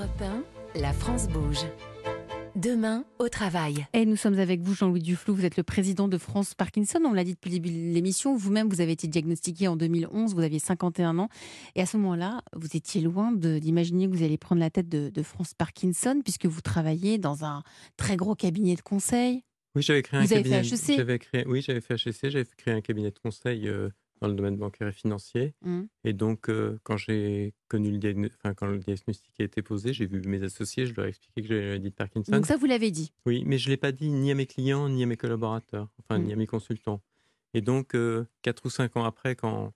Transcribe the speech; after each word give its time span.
Europe 0.00 0.22
1, 0.74 0.80
la 0.80 0.94
France 0.94 1.28
bouge. 1.28 1.66
Demain, 2.56 3.04
au 3.18 3.28
travail. 3.28 3.86
Et 3.92 4.06
nous 4.06 4.16
sommes 4.16 4.38
avec 4.38 4.62
vous, 4.62 4.74
Jean-Louis 4.74 5.02
Duflou. 5.02 5.34
Vous 5.34 5.44
êtes 5.44 5.58
le 5.58 5.62
président 5.62 6.08
de 6.08 6.16
France 6.16 6.54
Parkinson. 6.54 7.00
On 7.04 7.12
l'a 7.12 7.22
dit 7.22 7.34
depuis 7.34 7.50
le 7.50 7.58
début 7.58 7.68
de 7.68 7.92
l'émission. 7.92 8.34
Vous-même, 8.34 8.70
vous 8.70 8.80
avez 8.80 8.92
été 8.92 9.08
diagnostiqué 9.08 9.68
en 9.68 9.76
2011. 9.76 10.34
Vous 10.34 10.40
aviez 10.40 10.58
51 10.58 11.18
ans. 11.18 11.28
Et 11.74 11.82
à 11.82 11.86
ce 11.86 11.98
moment-là, 11.98 12.40
vous 12.56 12.68
étiez 12.72 13.02
loin 13.02 13.30
d'imaginer 13.32 14.08
que 14.08 14.16
vous 14.16 14.22
alliez 14.22 14.38
prendre 14.38 14.60
la 14.60 14.70
tête 14.70 14.88
de, 14.88 15.22
France 15.22 15.52
Parkinson, 15.52 16.22
puisque 16.24 16.46
vous 16.46 16.62
travaillez 16.62 17.18
dans 17.18 17.44
un 17.44 17.62
très 17.98 18.16
gros 18.16 18.34
cabinet 18.34 18.76
de 18.76 18.82
conseil. 18.82 19.44
Oui, 19.74 19.82
j'avais 19.82 20.00
créé 20.00 20.20
un 20.20 20.22
vous 20.22 20.28
cabinet. 20.30 20.56
Avez 20.56 20.76
fait 20.76 20.92
HEC. 20.96 21.18
Créé, 21.18 21.44
oui, 21.46 21.60
j'avais 21.60 21.82
fait 21.82 21.96
HEC. 21.96 22.30
J'avais 22.30 22.46
créé 22.56 22.72
un 22.72 22.80
cabinet 22.80 23.10
de 23.10 23.18
conseil 23.18 23.68
euh, 23.68 23.90
dans 24.20 24.28
le 24.28 24.34
domaine 24.34 24.56
bancaire 24.56 24.88
et 24.88 24.92
financier. 24.92 25.54
Mmh. 25.62 25.82
Et 26.04 26.12
donc, 26.12 26.48
euh, 26.48 26.78
quand 26.82 26.96
j'ai 26.96 27.54
connu 27.68 27.90
le 27.90 27.98
diagnostic, 27.98 28.38
enfin, 28.42 28.54
quand 28.54 28.66
le 28.66 28.78
diagnostic 28.78 29.32
a 29.40 29.44
été 29.44 29.62
posé, 29.62 29.92
j'ai 29.92 30.06
vu 30.06 30.20
mes 30.26 30.42
associés, 30.42 30.86
je 30.86 30.94
leur 30.94 31.06
ai 31.06 31.08
expliqué 31.08 31.42
que 31.42 31.48
j'avais 31.48 31.60
la 31.62 31.66
maladie 31.68 31.90
de 31.90 31.94
Parkinson. 31.94 32.32
Donc 32.32 32.46
ça, 32.46 32.56
vous 32.56 32.66
l'avez 32.66 32.90
dit 32.90 33.12
Oui, 33.26 33.42
mais 33.46 33.58
je 33.58 33.68
ne 33.68 33.70
l'ai 33.70 33.76
pas 33.76 33.92
dit 33.92 34.10
ni 34.10 34.30
à 34.30 34.34
mes 34.34 34.46
clients, 34.46 34.88
ni 34.88 35.02
à 35.02 35.06
mes 35.06 35.16
collaborateurs, 35.16 35.88
enfin, 36.00 36.18
ni 36.18 36.30
mmh. 36.30 36.32
à 36.32 36.36
mes 36.36 36.46
consultants. 36.46 37.02
Et 37.54 37.62
donc, 37.62 37.94
euh, 37.94 38.26
quatre 38.42 38.66
ou 38.66 38.70
cinq 38.70 38.96
ans 38.96 39.04
après, 39.04 39.34
quand 39.34 39.72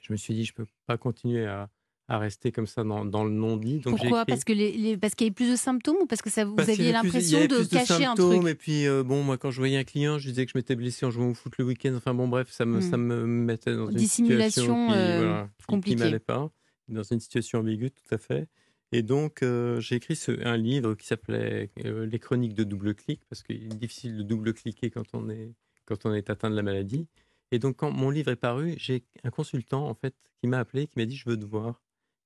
je 0.00 0.12
me 0.12 0.16
suis 0.16 0.34
dit, 0.34 0.44
je 0.44 0.52
ne 0.52 0.64
peux 0.64 0.66
pas 0.86 0.96
continuer 0.96 1.46
à, 1.46 1.68
à 2.08 2.18
rester 2.18 2.52
comme 2.52 2.66
ça 2.66 2.84
dans, 2.84 3.04
dans 3.04 3.24
le 3.24 3.30
non-dit. 3.30 3.80
Pourquoi? 3.80 4.24
Parce 4.24 4.44
que 4.44 4.52
les, 4.52 4.72
qu'il 4.72 4.84
y 4.84 4.92
avait 4.92 5.30
plus 5.30 5.50
de 5.50 5.56
symptômes 5.56 5.96
ou 6.02 6.06
parce 6.06 6.22
que 6.22 6.30
ça 6.30 6.44
vous 6.44 6.58
aviez 6.58 6.92
l'impression 6.92 7.46
de 7.46 7.64
cacher 7.64 8.04
un 8.04 8.14
truc? 8.14 8.46
Et 8.46 8.54
puis 8.54 8.86
euh, 8.86 9.02
bon, 9.02 9.22
moi 9.22 9.38
quand 9.38 9.50
je 9.50 9.58
voyais 9.58 9.76
un 9.76 9.84
client, 9.84 10.18
je 10.18 10.28
disais 10.28 10.46
que 10.46 10.52
je 10.52 10.58
m'étais 10.58 10.76
blessé 10.76 11.04
en 11.04 11.10
jouant 11.10 11.30
au 11.30 11.34
foot 11.34 11.54
le 11.58 11.64
week-end. 11.64 11.94
Enfin 11.96 12.14
bon, 12.14 12.28
bref, 12.28 12.48
ça 12.50 12.64
me, 12.64 12.80
ça 12.80 12.96
hmm. 12.96 13.02
me 13.02 13.26
mettait 13.26 13.74
dans 13.74 13.90
une 13.90 13.98
situation 13.98 14.88
qui, 14.88 14.94
euh, 14.94 15.44
compliquée. 15.66 15.96
m'allait 15.96 16.18
pas, 16.20 16.48
dans 16.88 17.02
une 17.02 17.20
situation 17.20 17.58
ambiguë, 17.60 17.90
tout 17.90 18.14
à 18.14 18.18
fait. 18.18 18.48
Et 18.92 19.02
donc 19.02 19.42
euh, 19.42 19.80
j'ai 19.80 19.96
écrit 19.96 20.14
ce, 20.14 20.30
un 20.46 20.56
livre 20.56 20.94
qui 20.94 21.06
s'appelait 21.06 21.70
Les 21.76 22.18
Chroniques 22.20 22.54
de 22.54 22.62
double 22.62 22.94
clic 22.94 23.20
parce 23.28 23.42
qu'il 23.42 23.64
est 23.64 23.76
difficile 23.76 24.16
de 24.16 24.22
double 24.22 24.54
cliquer 24.54 24.90
quand 24.90 25.06
on 25.12 25.28
est 25.28 25.52
quand 25.86 26.06
on 26.06 26.14
est 26.14 26.30
atteint 26.30 26.50
de 26.50 26.56
la 26.56 26.62
maladie. 26.62 27.08
Et 27.50 27.58
donc 27.58 27.76
quand 27.76 27.90
mon 27.90 28.10
livre 28.10 28.30
est 28.30 28.36
paru, 28.36 28.74
j'ai 28.76 29.02
un 29.24 29.30
consultant 29.30 29.88
en 29.88 29.94
fait 29.94 30.14
qui 30.40 30.46
m'a 30.46 30.58
appelé, 30.58 30.86
qui 30.86 30.98
m'a 30.98 31.04
dit 31.04 31.16
je 31.16 31.28
veux 31.28 31.36
te 31.36 31.44
voir. 31.44 31.82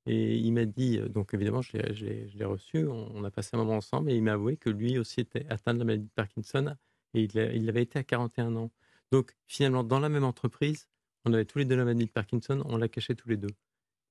Et 0.07 0.37
il 0.37 0.53
m'a 0.53 0.65
dit, 0.65 0.99
donc 0.99 1.35
évidemment, 1.35 1.63
je 1.63 1.77
l'ai 1.77 2.45
reçu, 2.45 2.87
on, 2.87 3.23
a 3.25 3.31
passé 3.31 3.51
un 3.53 3.59
moment 3.59 3.77
ensemble, 3.77 4.11
et 4.11 4.17
il 4.17 4.23
m'a 4.23 4.33
avoué 4.33 4.57
que 4.57 4.71
lui 4.71 4.99
aussi 4.99 5.21
était 5.21 5.47
atteint 5.51 5.75
de 5.75 5.81
la 5.81 5.85
maladie 5.85 6.07
de 6.07 6.13
Parkinson, 6.15 6.75
et 7.15 7.25
il, 7.25 7.37
il 7.55 7.69
avait 7.69 7.83
été 7.83 7.99
à 7.99 8.03
41 8.03 8.57
ans. 8.57 8.71
Donc 9.13 9.37
finalement, 9.47 9.85
dans 9.85 10.01
la 10.01 10.09
même 10.09 10.25
entreprise, 10.25 10.89
on 11.25 11.33
avait 11.33 11.45
tous 11.45 11.59
les 11.59 11.65
deux 11.65 11.77
la 11.77 11.85
maladie 11.85 12.07
de 12.07 12.11
Parkinson, 12.11 12.63
on 12.65 12.77
l'a 12.77 12.89
caché 12.89 13.15
tous 13.15 13.29
les 13.29 13.37
deux. 13.37 13.55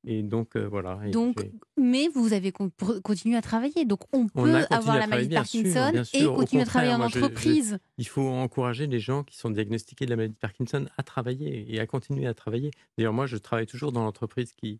Et 0.08 0.24
donc 0.24 0.56
voilà. 0.56 0.98
donc, 1.12 1.46
mais 1.78 2.08
vous 2.08 2.32
avez 2.32 2.54
continué 2.54 3.36
à 3.36 3.42
travailler. 3.42 3.84
Donc 3.84 4.02
on 4.14 4.28
peut 4.28 4.56
avoir 4.70 4.98
la 4.98 5.08
maladie 5.08 5.28
de 5.28 5.36
Parkinson 5.36 6.04
et 6.14 6.24
continuer 6.26 6.64
à 6.64 6.66
travailler 6.66 6.94
en 6.94 7.02
entreprise. 7.02 7.80
il 7.98 8.08
faut 8.08 8.26
encourager 8.26 8.88
les 8.88 9.00
gens 9.00 9.24
qui 9.24 9.38
sont 9.38 9.50
diagnostiqués 9.50 10.06
de 10.06 10.12
la 10.12 10.16
maladie 10.16 10.36
de 10.36 10.40
Parkinson 10.40 10.86
à 10.96 11.04
travailler 11.04 11.66
et 11.74 11.82
à 11.82 11.88
continuer 11.88 12.28
à 12.28 12.34
travailler. 12.34 12.72
D'ailleurs, 12.98 13.14
moi, 13.14 13.26
je 13.26 13.36
travaille 13.36 13.66
toujours 13.66 13.92
dans 13.92 14.04
l'entreprise 14.04 14.54
qui, 14.54 14.80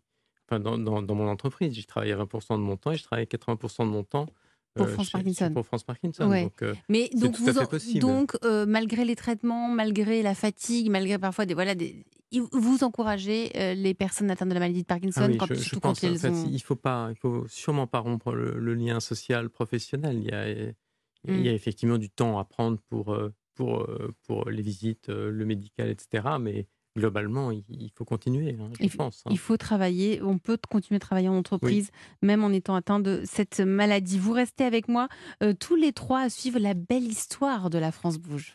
dans, 0.58 1.14
mon 1.14 1.28
entreprise. 1.28 1.74
J'y 1.74 1.84
travaille 1.84 2.12
20% 2.12 2.56
de 2.56 2.62
mon 2.62 2.76
temps 2.76 2.92
et 2.92 2.96
je 2.96 3.04
travaille 3.04 3.26
80% 3.26 3.84
de 3.84 3.90
mon 3.90 4.04
temps 4.04 4.26
pour 4.74 4.86
euh, 4.86 4.90
France 4.90 5.10
Parkinson. 5.10 5.50
Pour 5.52 5.66
France 5.66 5.82
Parkinson. 5.82 6.28
Donc, 6.28 6.62
euh, 6.62 6.74
Mais 6.88 7.10
donc, 7.14 7.34
tout 7.34 7.44
vous, 7.44 7.66
possible. 7.66 8.00
donc 8.00 8.36
euh, 8.44 8.66
malgré 8.66 9.04
les 9.04 9.16
traitements, 9.16 9.68
malgré 9.68 10.22
la 10.22 10.34
fatigue, 10.34 10.90
malgré 10.90 11.18
parfois 11.18 11.46
des 11.46 11.54
voilà 11.54 11.74
des, 11.74 12.04
vous 12.52 12.84
encouragez 12.84 13.50
les 13.74 13.94
personnes 13.94 14.30
atteintes 14.30 14.48
de 14.48 14.54
la 14.54 14.60
maladie 14.60 14.82
de 14.82 14.86
Parkinson 14.86 15.28
ah 15.32 15.36
quand, 15.36 15.48
je, 15.48 15.54
je 15.54 15.76
pense, 15.76 16.04
en 16.04 16.14
fait, 16.14 16.32
il 16.48 16.60
faut 16.60 16.76
pas, 16.76 17.08
il 17.10 17.16
faut 17.16 17.44
sûrement 17.48 17.88
pas 17.88 17.98
rompre 17.98 18.32
le, 18.32 18.74
lien 18.74 19.00
social 19.00 19.50
professionnel. 19.50 20.18
Il 20.18 20.30
y 20.30 20.32
a, 20.32 20.48
il 20.48 21.44
y 21.44 21.48
a 21.48 21.52
mm. 21.52 21.54
effectivement 21.54 21.98
du 21.98 22.08
temps 22.08 22.38
à 22.38 22.44
prendre 22.44 22.78
pour 22.88 23.18
pour 23.54 23.88
pour 24.28 24.48
les 24.48 24.62
visites, 24.62 25.08
le 25.08 25.44
médical, 25.44 25.88
etc. 25.88 26.36
Mais 26.40 26.68
globalement, 26.96 27.50
il 27.50 27.90
faut 27.94 28.04
continuer, 28.04 28.56
hein, 28.60 28.70
je 28.78 28.84
il, 28.84 28.90
pense. 28.90 29.22
Hein. 29.24 29.30
Il 29.30 29.38
faut 29.38 29.56
travailler, 29.56 30.20
on 30.22 30.38
peut 30.38 30.58
continuer 30.68 30.96
à 30.96 31.00
travailler 31.00 31.28
en 31.28 31.36
entreprise, 31.36 31.90
même 32.22 32.42
en 32.42 32.50
étant 32.50 32.74
atteint 32.74 33.00
de 33.00 33.22
cette 33.24 33.60
maladie. 33.60 34.18
Vous 34.18 34.32
restez 34.32 34.64
avec 34.64 34.88
moi 34.88 35.08
euh, 35.42 35.52
tous 35.52 35.76
les 35.76 35.92
trois 35.92 36.22
à 36.22 36.28
suivre 36.28 36.58
la 36.58 36.74
belle 36.74 37.04
histoire 37.04 37.70
de 37.70 37.78
la 37.78 37.92
France 37.92 38.18
Bouge. 38.18 38.48